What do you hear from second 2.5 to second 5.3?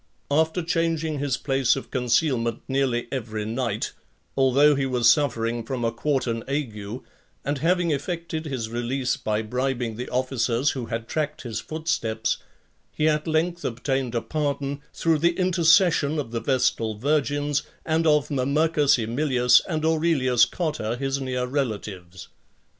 nearly every night, although he was